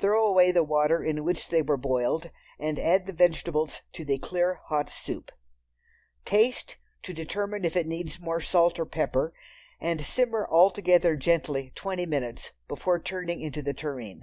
Throw 0.00 0.26
away 0.26 0.52
the 0.52 0.64
water 0.64 1.04
in 1.04 1.22
which 1.22 1.50
they 1.50 1.60
were 1.60 1.76
boiled, 1.76 2.30
and 2.58 2.78
add 2.78 3.04
the 3.04 3.12
vegetables 3.12 3.82
to 3.92 4.06
the 4.06 4.18
clear 4.18 4.54
hot 4.68 4.88
soup. 4.88 5.30
Taste, 6.24 6.78
to 7.02 7.12
determine 7.12 7.62
if 7.62 7.76
it 7.76 7.86
needs 7.86 8.18
more 8.18 8.38
pepper 8.38 8.40
or 8.40 8.40
salt, 8.40 9.32
and 9.78 10.02
simmer 10.02 10.46
all 10.46 10.70
together 10.70 11.14
gently 11.14 11.72
twenty 11.74 12.06
minutes 12.06 12.52
before 12.68 12.98
turning 12.98 13.42
into 13.42 13.60
the 13.60 13.74
tureen. 13.74 14.22